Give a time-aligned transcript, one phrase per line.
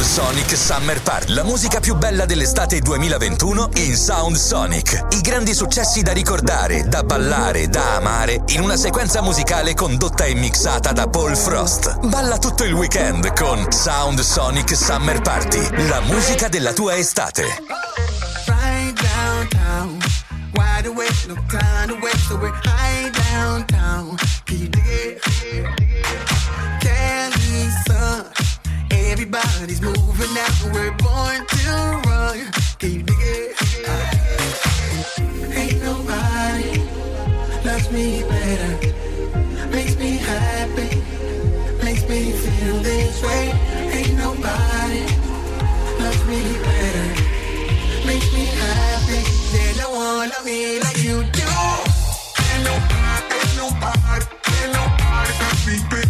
[0.00, 1.34] Sound Sonic Summer Party.
[1.34, 5.06] La musica più bella dell'estate 2021 in Sound Sonic.
[5.10, 10.34] I grandi successi da ricordare, da ballare, da amare in una sequenza musicale condotta e
[10.34, 11.98] mixata da Paul Frost.
[12.06, 15.86] Balla tutto il weekend con Sound Sonic Summer Party.
[15.88, 17.44] La musica della tua estate.
[18.46, 19.98] Right downtown.
[20.54, 24.16] Wide awake, no time to wait, so we're high downtown.
[24.44, 25.89] Can you dig it?
[29.20, 30.72] Everybody's moving now.
[30.72, 32.38] We're born to run.
[32.78, 33.56] Can you dig it?
[35.52, 36.78] Ain't nobody
[37.62, 38.72] loves me better,
[39.68, 41.02] makes me happy,
[41.84, 43.52] makes me feel this way.
[43.92, 45.04] Ain't nobody
[46.00, 47.08] loves me better
[48.06, 49.22] makes me happy.
[49.52, 51.50] There's no one love me like you do.
[52.42, 54.24] Ain't nobody, ain't nobody,
[54.56, 56.09] ain't nobody got me better.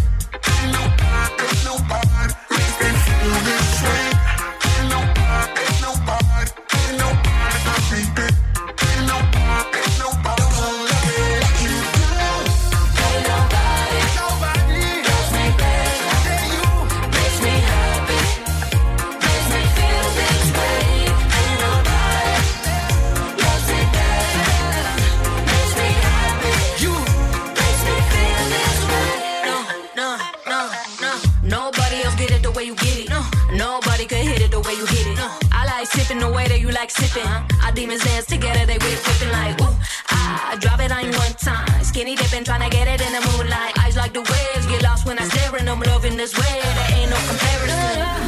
[36.61, 37.27] You like sipping.
[37.63, 39.75] Our demons dance together, they whip whipping like ooh.
[40.11, 41.83] Ah, I drop it on you one time.
[41.83, 43.77] Skinny dipping, trying to get it in the moonlight.
[43.79, 46.59] Eyes like the waves, get lost when I stare and I'm loving this way.
[46.77, 47.81] There ain't no comparison.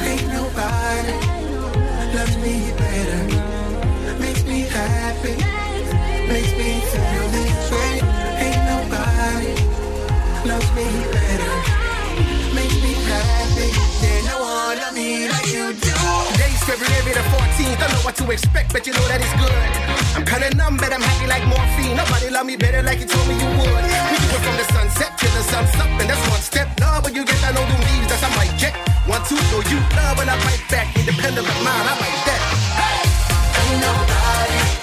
[0.10, 1.16] Ain't nobody
[2.18, 4.20] loves me better.
[4.20, 5.63] Makes me happy.
[18.26, 19.52] To expect, but you know that it's good.
[20.16, 21.96] I'm kinda numb, but I'm happy like morphine.
[21.98, 23.84] Nobody love me better like you told me you would.
[24.12, 26.68] We do it from the sunset till the sun's up, and that's one step.
[26.80, 28.76] Love when you get down on them knees, that's I might check.
[29.08, 30.88] One, two, know you love when I fight back.
[30.96, 32.42] Independent of mine, I like that.
[33.60, 34.83] Ain't nobody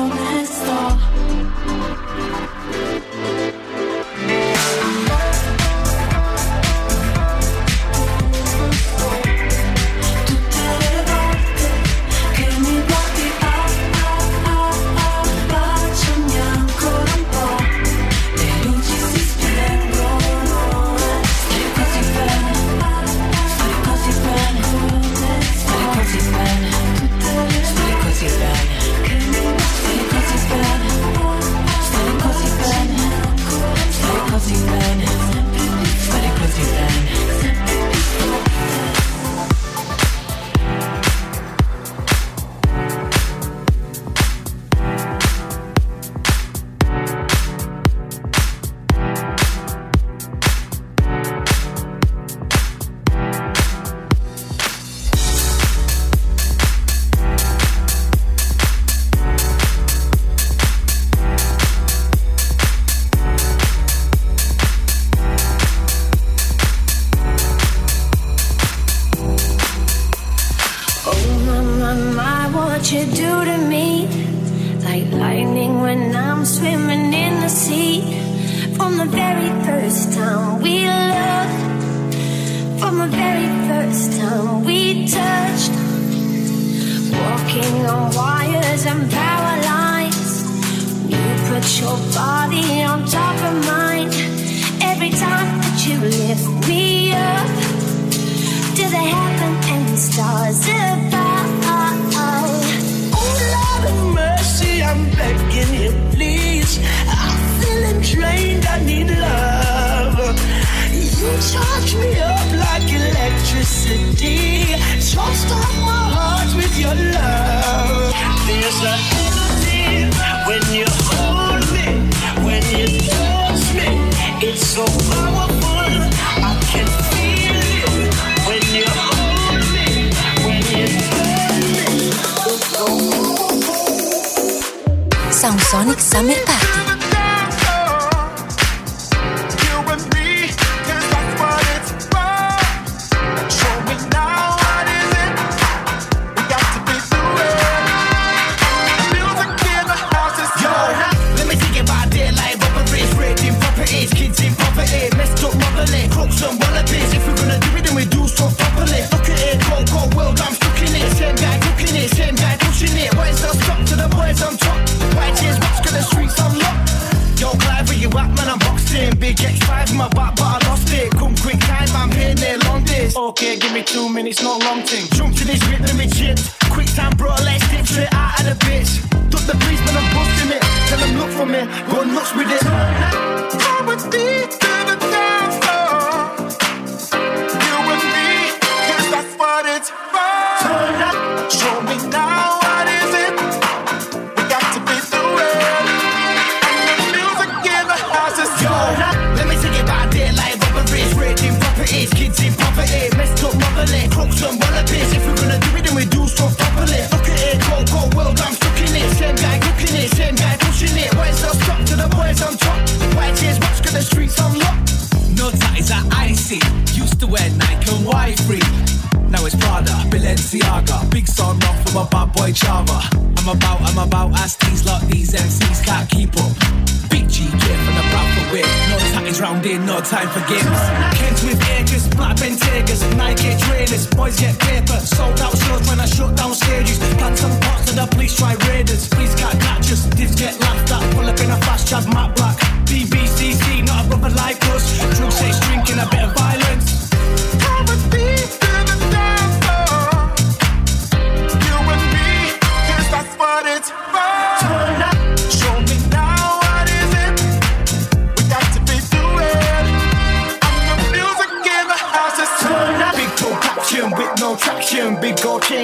[174.31, 175.00] it's not long to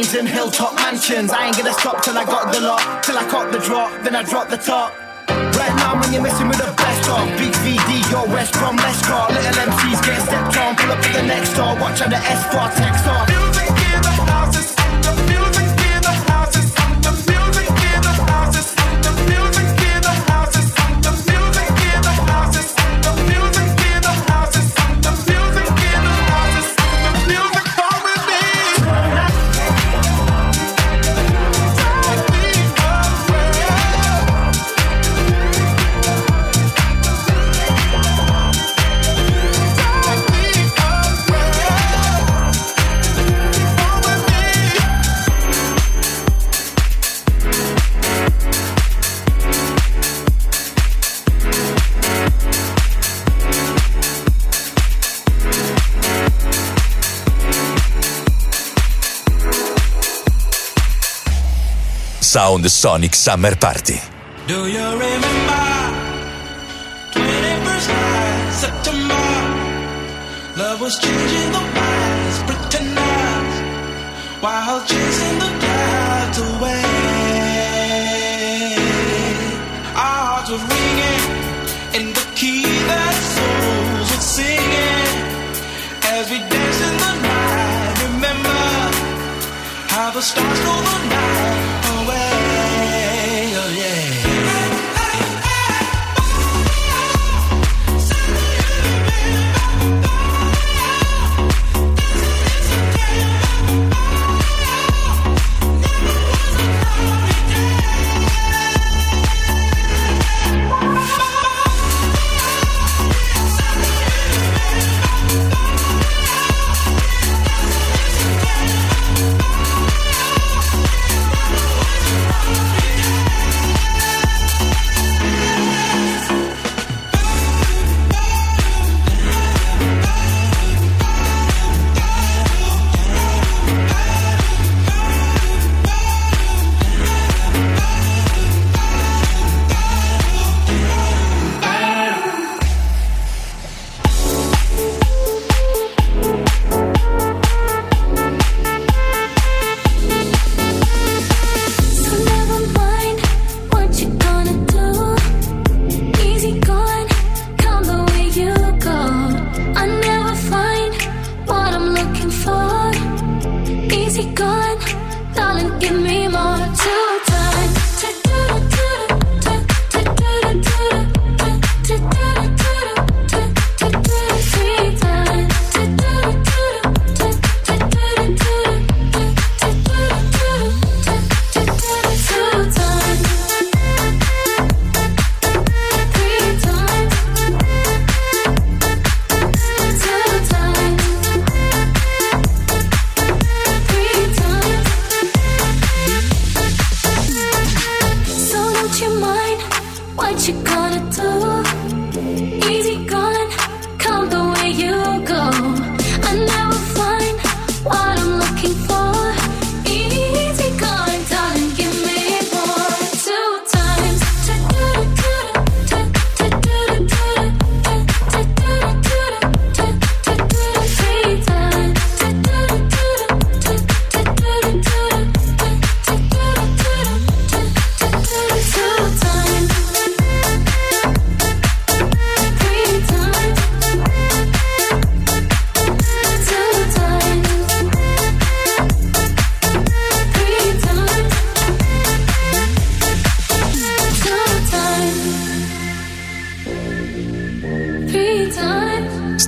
[0.07, 1.31] Trees and hilltop mansions.
[1.31, 3.03] I ain't gonna stop till I got the lot.
[3.03, 4.93] Till I caught the drop, then I drop the top.
[5.27, 9.01] Right now, man, you're messing with the best of Big VD, your West Brom, let's
[9.01, 12.75] Little MCs get stepped on, pull up to the next door Watch out the S4
[12.75, 13.36] text off
[62.37, 63.99] Sound Sonic Summer Party.
[64.45, 65.63] Do you remember
[67.09, 69.25] 21st night, September?
[70.55, 73.55] Love was changing the minds, pretend eyes,
[74.43, 76.83] while chasing the clouds away.
[80.05, 81.23] Our hearts were ringing
[81.97, 85.13] in the key that souls were singing
[86.15, 87.95] as we danced in the night.
[88.07, 88.61] Remember
[89.89, 91.26] how the stars stole the night.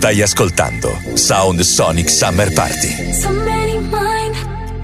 [0.09, 3.13] Stai ascoltando Sound Sonic Summer Party.
[3.13, 4.35] So many mind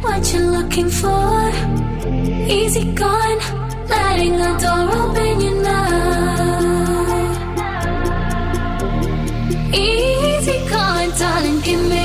[0.01, 1.51] what you looking for.
[2.47, 3.39] Easy gone,
[3.87, 7.15] letting the door open you now.
[9.73, 12.04] Easy gone, darling, give me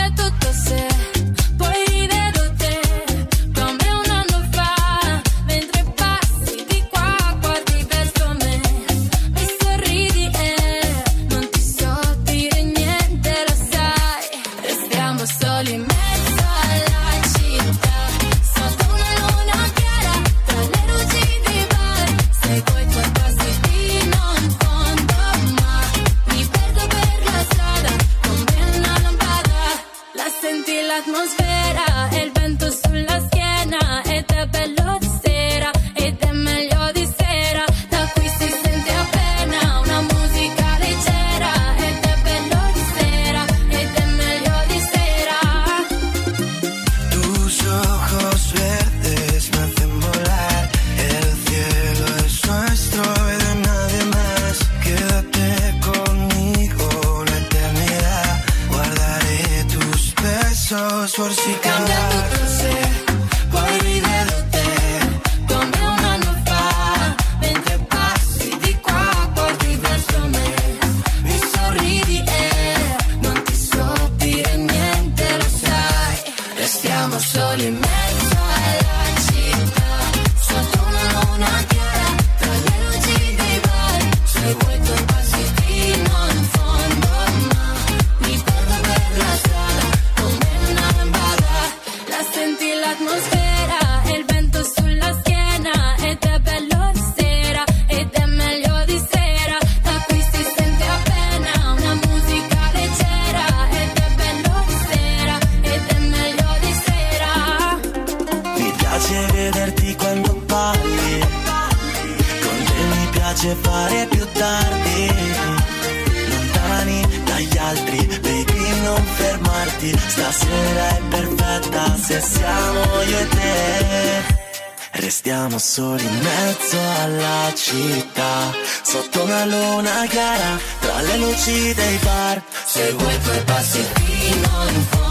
[125.61, 133.09] soli in mezzo alla città Sotto una luna chiara, tra le luci dei bar Seguo
[133.09, 135.10] i tuoi passi fino in fondo.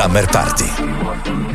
[0.00, 1.49] Summer Party.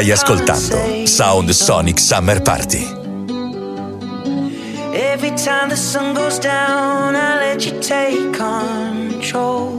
[0.00, 2.88] Stai ascoltando Sound Sonic Summer Party.
[4.94, 9.69] Every time the sun goes down, I let you take control.